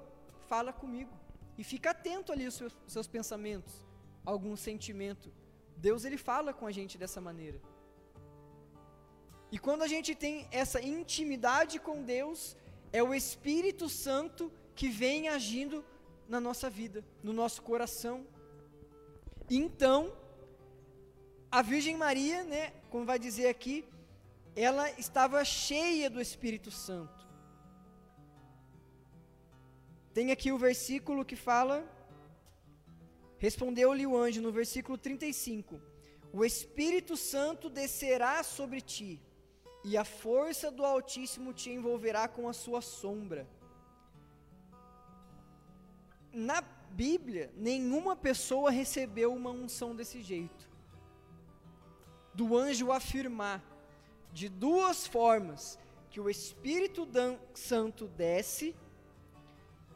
[0.48, 1.14] fala comigo.
[1.58, 3.74] E fica atento ali aos seus, seus pensamentos,
[4.26, 5.32] algum sentimento.
[5.78, 7.62] Deus ele fala com a gente dessa maneira.
[9.52, 12.56] E quando a gente tem essa intimidade com Deus,
[12.92, 15.84] é o Espírito Santo que vem agindo
[16.28, 18.26] na nossa vida, no nosso coração.
[19.50, 20.16] Então,
[21.52, 23.86] a Virgem Maria, né, como vai dizer aqui,
[24.56, 27.26] ela estava cheia do Espírito Santo.
[30.14, 31.86] Tem aqui o versículo que fala:
[33.38, 35.80] Respondeu-lhe o anjo no versículo 35:
[36.32, 39.22] O Espírito Santo descerá sobre ti,
[39.86, 43.48] e a força do Altíssimo te envolverá com a sua sombra
[46.36, 50.70] na Bíblia, nenhuma pessoa recebeu uma unção desse jeito.
[52.34, 53.64] Do anjo afirmar
[54.34, 57.08] de duas formas que o Espírito
[57.54, 58.76] Santo desce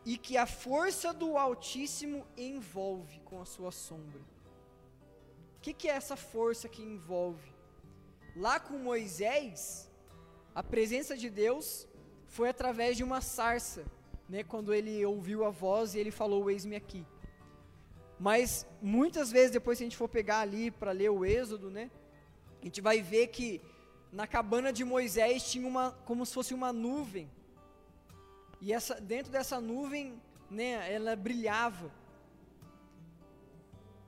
[0.06, 4.22] e que a força do Altíssimo envolve com a sua sombra.
[5.58, 7.59] O que, que é essa força que envolve?
[8.46, 9.92] Lá com Moisés,
[10.56, 11.86] a presença de Deus
[12.26, 13.84] foi através de uma sarça
[14.30, 17.06] né, quando ele ouviu a voz e ele falou: Eis-me aqui.
[18.18, 21.92] Mas muitas vezes, depois, se a gente for pegar ali para ler o Êxodo, né,
[22.62, 23.62] a gente vai ver que
[24.10, 27.30] na cabana de Moisés tinha uma, como se fosse uma nuvem.
[28.62, 31.92] E essa, dentro dessa nuvem, né, ela brilhava.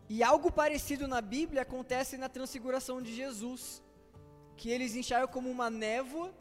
[0.07, 3.83] E algo parecido na Bíblia acontece na transfiguração de Jesus,
[4.61, 6.31] que eles enxergam como uma névoa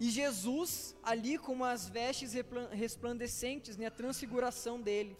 [0.00, 2.32] e Jesus, ali com as vestes
[2.72, 5.16] resplandecentes, né, a transfiguração dele.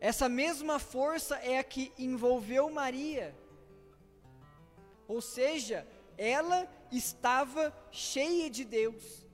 [0.00, 3.36] Essa mesma força é a que envolveu Maria.
[5.06, 5.86] Ou seja,
[6.18, 9.24] ela estava cheia de Deus.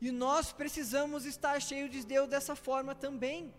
[0.00, 3.54] E nós precisamos estar cheios de Deus dessa forma também.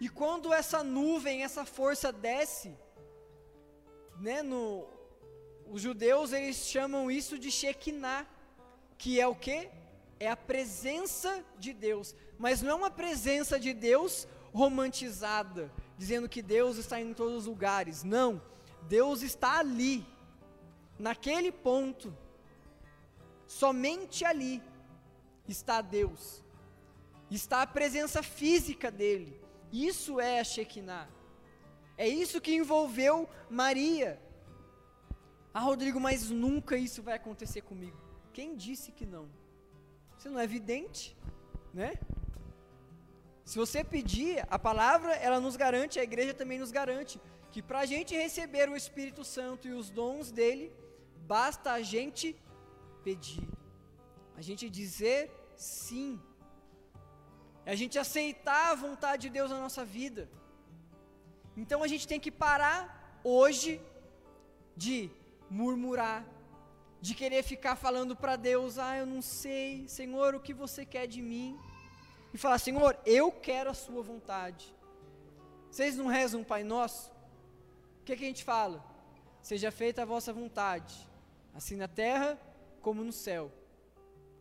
[0.00, 2.74] E quando essa nuvem, essa força desce,
[4.18, 4.88] né, no,
[5.70, 8.26] os judeus eles chamam isso de Shekinah
[8.98, 9.70] que é o que?
[10.18, 16.42] É a presença de Deus, mas não é uma presença de Deus romantizada, dizendo que
[16.42, 18.04] Deus está em todos os lugares.
[18.04, 18.42] Não,
[18.82, 20.04] Deus está ali,
[20.98, 22.14] naquele ponto,
[23.46, 24.62] somente ali
[25.48, 26.44] está Deus,
[27.30, 29.40] está a presença física dele.
[29.72, 31.08] Isso é a Shekinah.
[31.96, 34.20] É isso que envolveu Maria.
[35.52, 37.98] Ah, Rodrigo, mas nunca isso vai acontecer comigo.
[38.32, 39.28] Quem disse que não?
[40.16, 41.16] Você não é vidente,
[41.74, 41.94] né?
[43.44, 47.80] Se você pedir, a palavra ela nos garante, a igreja também nos garante, que para
[47.80, 50.72] a gente receber o Espírito Santo e os dons dele,
[51.26, 52.36] basta a gente
[53.02, 53.48] pedir,
[54.36, 56.20] a gente dizer sim,
[57.66, 60.28] a gente aceitar a vontade de Deus na nossa vida.
[61.56, 63.80] Então a gente tem que parar hoje
[64.76, 65.10] de
[65.50, 66.24] murmurar,
[67.00, 71.06] de querer ficar falando para Deus: ah, eu não sei, Senhor, o que você quer
[71.06, 71.58] de mim?
[72.32, 74.72] E falar: Senhor, eu quero a Sua vontade.
[75.70, 77.10] Vocês não rezam um Pai Nosso?
[78.00, 78.84] O que, que a gente fala?
[79.42, 81.08] Seja feita a vossa vontade,
[81.54, 82.38] assim na terra
[82.80, 83.52] como no céu.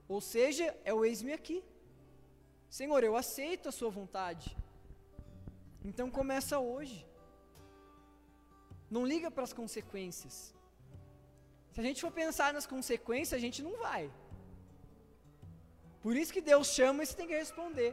[0.08, 1.63] Ou seja, é o eis-me aqui.
[2.69, 4.56] Senhor, eu aceito a Sua vontade.
[5.84, 7.08] Então começa hoje.
[8.89, 10.54] Não liga para as consequências.
[11.73, 14.12] Se a gente for pensar nas consequências, a gente não vai.
[16.01, 17.91] Por isso que Deus chama e você tem que responder.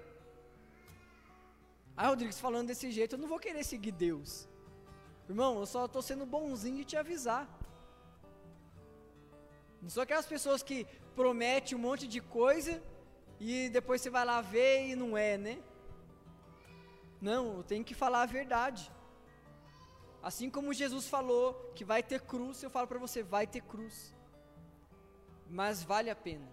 [1.97, 4.49] Ah, Rodrigues, falando desse jeito, eu não vou querer seguir Deus.
[5.29, 7.45] Irmão, eu só estou sendo bonzinho de te avisar.
[9.83, 12.83] Não sou aquelas pessoas que prometem um monte de coisa
[13.41, 15.59] e depois você vai lá ver e não é, né?
[17.21, 18.91] Não, eu tenho que falar a verdade.
[20.23, 24.15] Assim como Jesus falou que vai ter cruz, eu falo para você, vai ter cruz.
[25.49, 26.49] Mas vale a pena.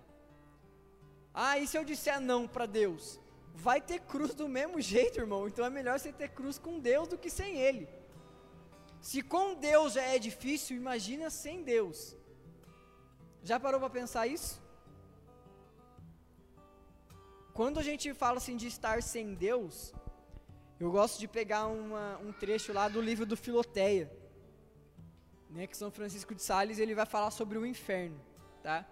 [1.33, 3.19] Ah, e se eu disser não para Deus?
[3.55, 5.47] Vai ter cruz do mesmo jeito, irmão.
[5.47, 7.87] Então é melhor você ter cruz com Deus do que sem Ele.
[9.01, 12.15] Se com Deus já é difícil, imagina sem Deus.
[13.43, 14.63] Já parou para pensar isso?
[17.53, 19.93] quando a gente fala assim de estar sem Deus,
[20.83, 24.11] eu gosto de pegar uma, um trecho lá do livro do Filoteia,
[25.49, 28.19] né, que São Francisco de Sales ele vai falar sobre o inferno,
[28.61, 28.85] tá?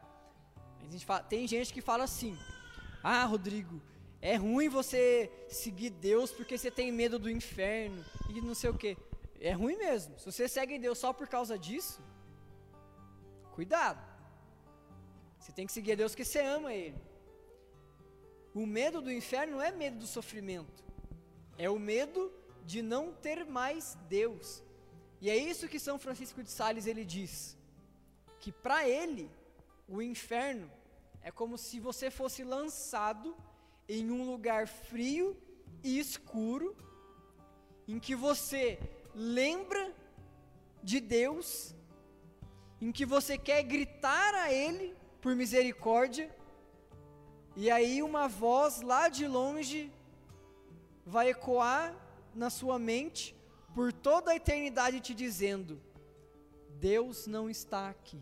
[0.89, 2.38] Gente fala, tem gente que fala assim:
[3.04, 3.82] Ah, Rodrigo,
[4.21, 8.77] é ruim você seguir Deus porque você tem medo do inferno e não sei o
[8.77, 8.97] que.
[9.39, 10.17] É ruim mesmo.
[10.19, 12.01] Se você segue Deus só por causa disso,
[13.54, 14.01] cuidado.
[15.39, 17.01] Você tem que seguir Deus porque você ama Ele.
[18.54, 20.84] O medo do inferno não é medo do sofrimento,
[21.57, 22.31] é o medo
[22.65, 24.63] de não ter mais Deus.
[25.19, 27.57] E é isso que São Francisco de Sales ele diz,
[28.39, 29.29] que para ele
[29.87, 30.71] o inferno
[31.21, 33.35] é como se você fosse lançado
[33.87, 35.37] em um lugar frio
[35.83, 36.75] e escuro,
[37.87, 38.79] em que você
[39.13, 39.93] lembra
[40.81, 41.75] de Deus,
[42.79, 46.33] em que você quer gritar a Ele por misericórdia,
[47.55, 49.91] e aí uma voz lá de longe
[51.05, 51.95] vai ecoar
[52.33, 53.35] na sua mente
[53.73, 55.81] por toda a eternidade te dizendo:
[56.79, 58.21] Deus não está aqui.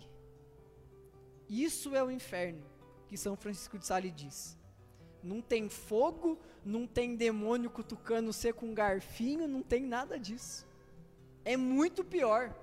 [1.48, 2.64] Isso é o inferno
[3.08, 4.58] que São Francisco de Sales diz.
[5.22, 10.66] Não tem fogo, não tem demônio cutucando você com um garfinho, não tem nada disso.
[11.44, 12.56] É muito pior.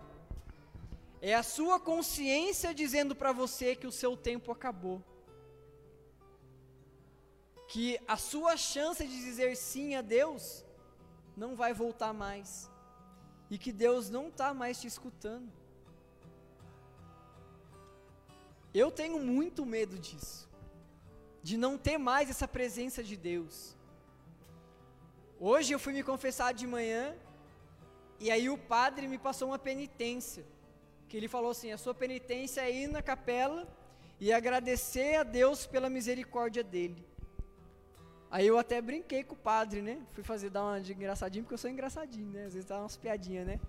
[1.20, 5.02] É a sua consciência dizendo para você que o seu tempo acabou
[7.68, 10.64] que a sua chance de dizer sim a Deus
[11.36, 12.70] não vai voltar mais
[13.50, 15.50] e que Deus não está mais te escutando.
[18.72, 20.48] Eu tenho muito medo disso,
[21.42, 23.74] de não ter mais essa presença de Deus.
[25.40, 27.16] Hoje eu fui me confessar de manhã
[28.18, 30.44] e aí o padre me passou uma penitência,
[31.08, 33.66] que ele falou assim: a sua penitência é ir na capela
[34.18, 37.04] e agradecer a Deus pela misericórdia dele.
[38.30, 40.02] Aí eu até brinquei com o padre, né?
[40.12, 42.46] Fui fazer dar uma de engraçadinho, porque eu sou engraçadinho, né?
[42.46, 43.60] Às vezes dá umas piadinhas, né?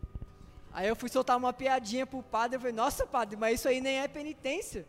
[0.72, 3.82] Aí eu fui soltar uma piadinha pro padre, eu falei, nossa padre, mas isso aí
[3.82, 4.86] nem é penitência.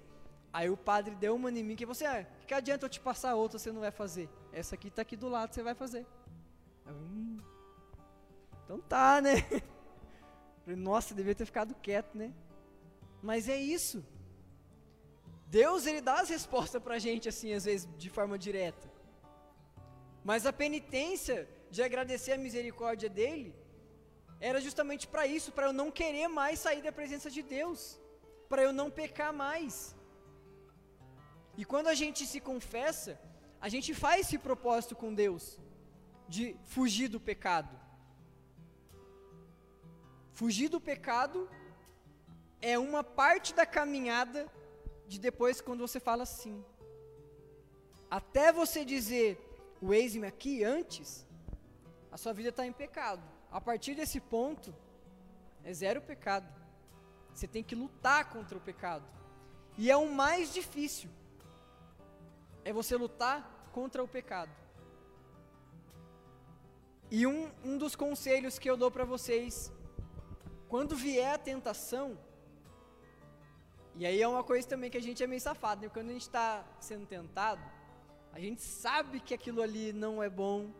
[0.52, 3.34] Aí o padre deu uma em mim, que você, é, que adianta eu te passar
[3.34, 4.28] outra, você não vai fazer?
[4.52, 6.06] Essa aqui tá aqui do lado, você vai fazer.
[6.86, 7.36] Eu, hum,
[8.64, 9.36] então tá, né?
[10.64, 12.32] Falei, nossa, devia ter ficado quieto, né?
[13.22, 14.04] Mas é isso.
[15.46, 18.90] Deus, ele dá as respostas pra gente, assim, às vezes, de forma direta.
[20.28, 21.36] Mas a penitência
[21.74, 23.54] de agradecer a misericórdia dele
[24.48, 27.98] era justamente para isso, para eu não querer mais sair da presença de Deus,
[28.50, 29.96] para eu não pecar mais.
[31.56, 33.18] E quando a gente se confessa,
[33.58, 35.58] a gente faz esse propósito com Deus
[36.28, 37.74] de fugir do pecado.
[40.34, 41.48] Fugir do pecado
[42.60, 44.46] é uma parte da caminhada
[45.06, 46.62] de depois quando você fala sim.
[48.10, 49.47] Até você dizer
[49.80, 51.26] o ex-me aqui antes,
[52.10, 53.22] a sua vida está em pecado.
[53.50, 54.74] A partir desse ponto,
[55.64, 56.52] é zero pecado.
[57.32, 59.04] Você tem que lutar contra o pecado.
[59.76, 61.10] E é o mais difícil.
[62.64, 64.50] É você lutar contra o pecado.
[67.10, 69.72] E um, um dos conselhos que eu dou para vocês,
[70.68, 72.18] quando vier a tentação,
[73.94, 75.88] e aí é uma coisa também que a gente é meio safado, né?
[75.88, 77.62] quando a gente está sendo tentado,
[78.32, 80.70] a gente sabe que aquilo ali não é bom,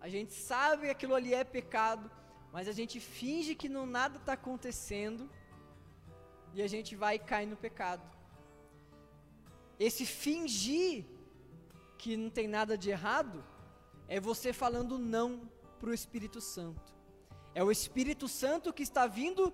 [0.00, 2.10] a gente sabe que aquilo ali é pecado,
[2.52, 5.28] mas a gente finge que não nada está acontecendo
[6.54, 8.02] e a gente vai cair no pecado.
[9.78, 11.04] Esse fingir
[11.98, 13.44] que não tem nada de errado
[14.08, 16.94] é você falando não para o Espírito Santo.
[17.54, 19.52] É o Espírito Santo que está vindo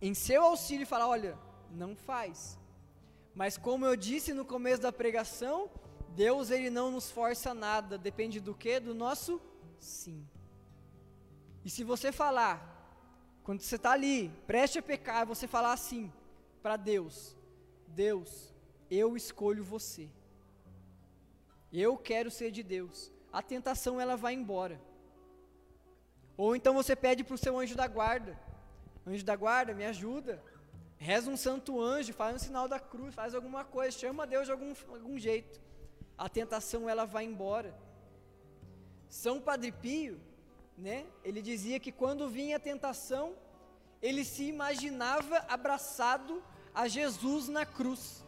[0.00, 1.38] em seu auxílio e falar: olha,
[1.70, 2.58] não faz.
[3.34, 5.70] Mas como eu disse no começo da pregação,
[6.14, 8.80] Deus ele não nos força nada, depende do que?
[8.80, 9.40] Do nosso
[9.78, 10.26] sim.
[11.64, 12.56] E se você falar,
[13.44, 16.12] quando você está ali, preste a pecar, você falar assim
[16.62, 17.36] para Deus:
[17.88, 18.54] Deus,
[18.90, 20.08] eu escolho você.
[21.72, 23.12] Eu quero ser de Deus.
[23.32, 24.80] A tentação ela vai embora.
[26.36, 28.38] Ou então você pede para o seu anjo da guarda:
[29.06, 30.42] Anjo da guarda, me ajuda.
[30.96, 34.52] Reza um santo anjo, faz um sinal da cruz, faz alguma coisa, chama Deus de
[34.52, 35.67] algum, algum jeito
[36.18, 37.72] a tentação ela vai embora.
[39.08, 40.20] São Padre Pio,
[40.76, 41.06] né?
[41.24, 43.36] Ele dizia que quando vinha a tentação,
[44.02, 46.42] ele se imaginava abraçado
[46.74, 48.24] a Jesus na cruz.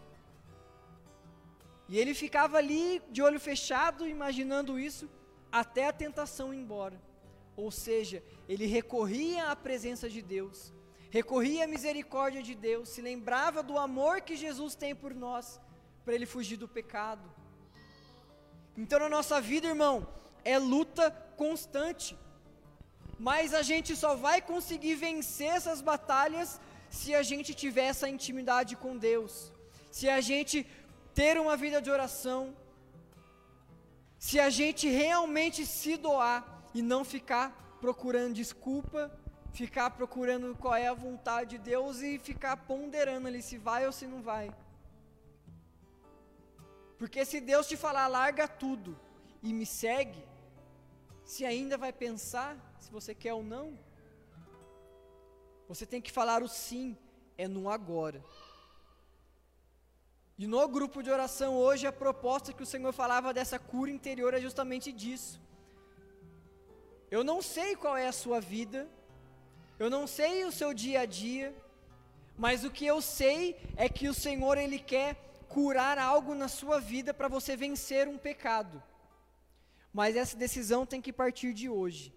[1.89, 5.11] E ele ficava ali de olho fechado, imaginando isso,
[5.51, 7.01] até a tentação ir embora.
[7.57, 10.73] Ou seja, ele recorria à presença de Deus,
[11.11, 15.61] recorria à misericórdia de Deus, se lembrava do amor que Jesus tem por nós,
[16.05, 17.40] para ele fugir do pecado.
[18.77, 20.07] Então na nossa vida, irmão,
[20.45, 22.17] é luta constante.
[23.19, 26.61] Mas a gente só vai conseguir vencer essas batalhas
[26.91, 29.53] se a gente tiver essa intimidade com Deus.
[29.91, 30.67] Se a gente
[31.15, 32.55] ter uma vida de oração,
[34.19, 36.39] se a gente realmente se doar
[36.75, 39.11] e não ficar procurando desculpa,
[39.53, 43.93] ficar procurando qual é a vontade de Deus e ficar ponderando ali se vai ou
[43.93, 44.51] se não vai.
[47.01, 48.95] Porque se Deus te falar, larga tudo
[49.43, 50.23] e me segue,
[51.25, 53.79] se ainda vai pensar se você quer ou não,
[55.67, 56.95] você tem que falar o sim,
[57.39, 58.23] é no agora.
[60.37, 64.35] E no grupo de oração hoje, a proposta que o Senhor falava dessa cura interior
[64.35, 65.41] é justamente disso.
[67.11, 68.87] Eu não sei qual é a sua vida,
[69.79, 71.57] eu não sei o seu dia a dia,
[72.37, 76.79] mas o que eu sei é que o Senhor ele quer curar algo na sua
[76.81, 78.81] vida para você vencer um pecado.
[79.93, 82.15] Mas essa decisão tem que partir de hoje.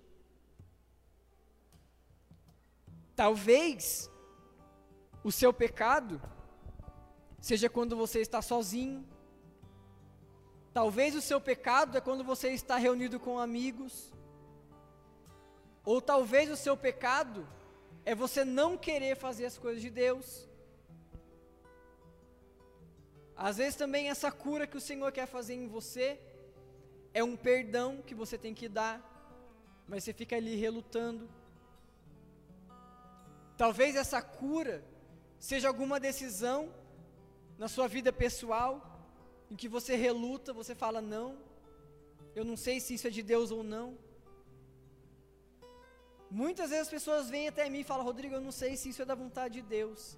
[3.15, 4.09] Talvez
[5.23, 6.21] o seu pecado
[7.41, 9.03] seja quando você está sozinho.
[10.71, 14.13] Talvez o seu pecado é quando você está reunido com amigos.
[15.83, 17.47] Ou talvez o seu pecado
[18.05, 20.47] é você não querer fazer as coisas de Deus.
[23.47, 26.17] Às vezes também essa cura que o Senhor quer fazer em você
[27.13, 28.95] é um perdão que você tem que dar,
[29.85, 31.29] mas você fica ali relutando.
[33.57, 34.81] Talvez essa cura
[35.37, 36.73] seja alguma decisão
[37.57, 38.71] na sua vida pessoal,
[39.51, 41.37] em que você reluta, você fala não,
[42.33, 43.97] eu não sei se isso é de Deus ou não.
[46.31, 49.01] Muitas vezes as pessoas vêm até mim e falam, Rodrigo, eu não sei se isso
[49.01, 50.17] é da vontade de Deus.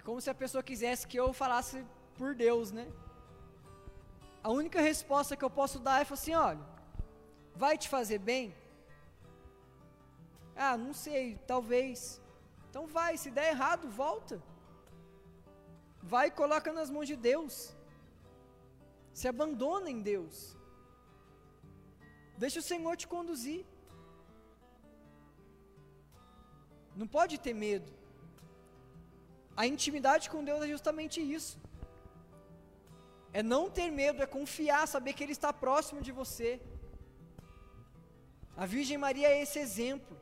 [0.00, 1.78] É como se a pessoa quisesse que eu falasse
[2.18, 2.84] por Deus, né?
[4.42, 6.64] A única resposta que eu posso dar é assim: olha,
[7.54, 8.44] vai te fazer bem?
[10.56, 12.18] Ah, não sei, talvez.
[12.70, 14.42] Então vai, se der errado, volta.
[16.14, 17.54] Vai e coloca nas mãos de Deus.
[19.12, 20.56] Se abandona em Deus.
[22.38, 23.66] Deixa o Senhor te conduzir.
[26.96, 27.99] Não pode ter medo.
[29.60, 31.54] A intimidade com Deus é justamente isso.
[33.38, 36.50] É não ter medo, é confiar, saber que Ele está próximo de você.
[38.62, 40.16] A Virgem Maria é esse exemplo.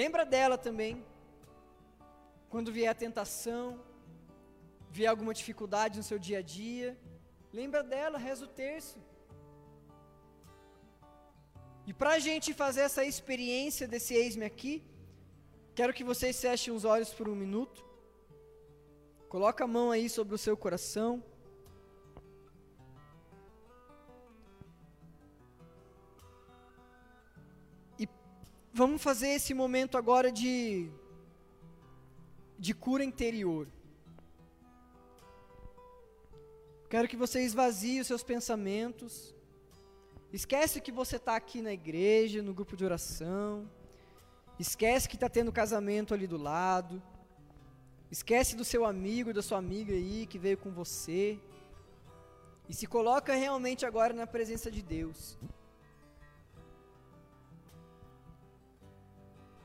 [0.00, 0.94] Lembra dela também.
[2.52, 3.66] Quando vier a tentação,
[4.90, 6.90] vier alguma dificuldade no seu dia a dia,
[7.60, 8.98] lembra dela, reza o terço.
[11.86, 14.74] E para a gente fazer essa experiência desse ex-me aqui,
[15.78, 17.84] quero que vocês fechem os olhos por um minuto.
[19.28, 21.22] Coloca a mão aí sobre o seu coração.
[27.96, 28.08] E
[28.74, 30.90] vamos fazer esse momento agora de
[32.58, 33.68] de cura interior.
[36.90, 39.32] Quero que você esvazie os seus pensamentos.
[40.32, 43.77] Esquece que você está aqui na igreja, no grupo de oração.
[44.58, 47.02] Esquece que está tendo casamento ali do lado.
[48.10, 51.38] Esquece do seu amigo, da sua amiga aí que veio com você.
[52.68, 55.38] E se coloca realmente agora na presença de Deus.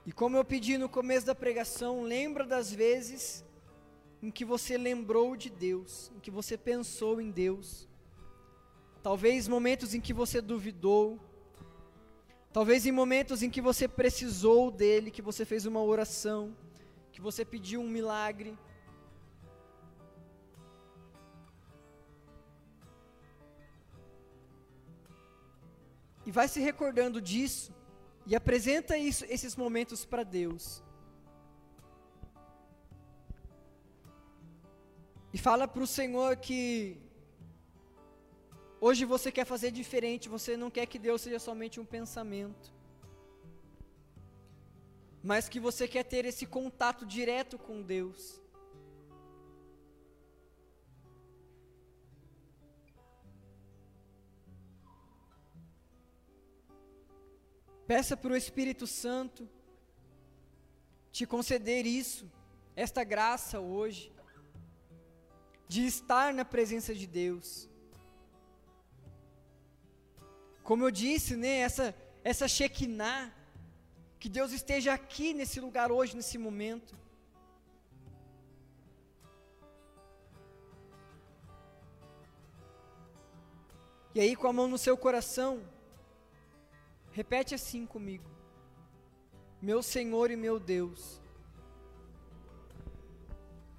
[0.06, 3.44] E como eu pedi no começo da pregação, lembra das vezes
[4.22, 7.88] em que você lembrou de Deus, em que você pensou em Deus.
[9.02, 11.20] Talvez momentos em que você duvidou,
[12.54, 16.56] talvez em momentos em que você precisou dele, que você fez uma oração,
[17.12, 18.56] que você pediu um milagre.
[26.26, 27.74] E vai se recordando disso
[28.26, 30.84] e apresenta isso, esses momentos para Deus.
[35.34, 37.03] E fala para o Senhor que
[38.86, 42.66] hoje você quer fazer diferente, você não quer que Deus seja somente um pensamento,
[45.30, 48.42] mas que você quer ter esse contato direto com Deus.
[57.88, 59.50] Peça para o Espírito Santo
[61.10, 62.30] te conceder isso,
[62.76, 64.12] esta graça hoje,
[65.70, 67.70] de estar na presença de Deus.
[70.64, 73.32] Como eu disse, né, essa, essa Shekinah,
[74.20, 76.96] que Deus esteja aqui nesse lugar hoje, nesse momento.
[84.16, 85.62] E aí, com a mão no seu coração,
[87.12, 88.30] repete assim comigo:
[89.62, 91.22] Meu Senhor e meu Deus.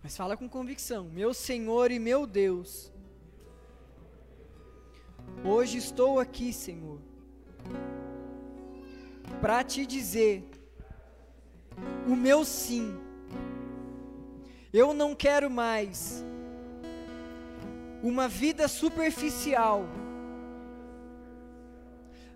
[0.02, 2.92] Mas fala com convicção: Meu Senhor e meu Deus.
[5.44, 6.98] Hoje estou aqui, Senhor,
[9.40, 10.48] para te dizer
[12.06, 12.98] o meu sim.
[14.72, 16.24] Eu não quero mais
[18.02, 19.86] uma vida superficial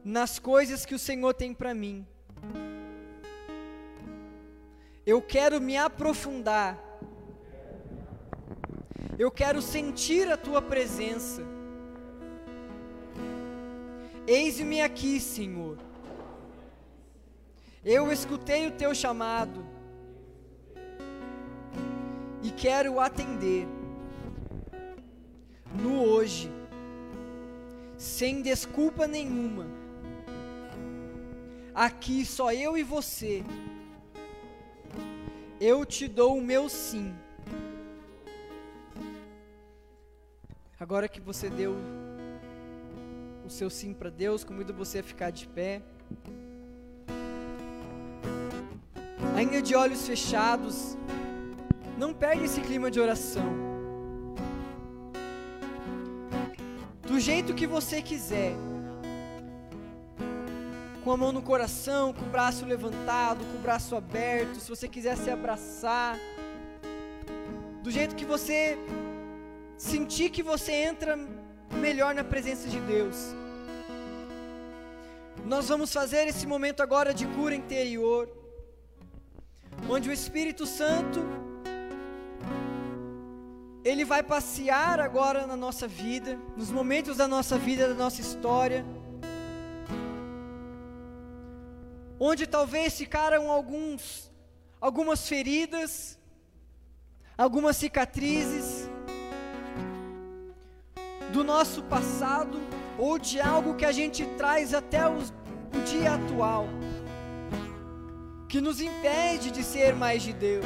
[0.05, 2.07] nas coisas que o Senhor tem para mim.
[5.05, 6.78] Eu quero me aprofundar.
[9.18, 11.57] Eu quero sentir a tua presença.
[14.31, 15.79] Eis-me aqui, Senhor.
[17.83, 19.64] Eu escutei o teu chamado
[22.43, 23.66] e quero atender
[25.83, 26.53] no hoje,
[27.97, 29.66] sem desculpa nenhuma.
[31.74, 33.43] Aqui só eu e você.
[35.59, 37.14] Eu te dou o meu sim.
[40.79, 41.74] Agora que você deu
[43.49, 45.80] o seu sim para Deus, convido você a ficar de pé.
[49.34, 50.96] Ainda de olhos fechados,
[51.96, 53.49] não perde esse clima de oração.
[57.03, 58.53] Do jeito que você quiser.
[61.03, 64.86] Com a mão no coração, com o braço levantado, com o braço aberto, se você
[64.86, 66.18] quiser se abraçar.
[67.82, 68.76] Do jeito que você
[69.78, 71.16] sentir que você entra
[71.89, 73.16] melhor na presença de Deus.
[75.53, 78.28] Nós vamos fazer esse momento agora de cura interior,
[79.89, 81.20] onde o Espírito Santo
[83.82, 88.84] ele vai passear agora na nossa vida, nos momentos da nossa vida, da nossa história,
[92.20, 94.30] onde talvez ficaram alguns,
[94.78, 96.18] algumas feridas,
[97.47, 98.78] algumas cicatrizes
[101.33, 102.61] do nosso passado
[102.99, 105.33] ou de algo que a gente traz até os,
[105.74, 106.66] o dia atual,
[108.49, 110.64] que nos impede de ser mais de Deus.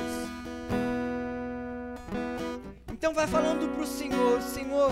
[2.91, 4.91] Então vai falando para o Senhor, Senhor,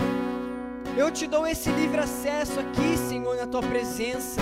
[0.97, 4.41] eu te dou esse livre acesso aqui, Senhor, na tua presença.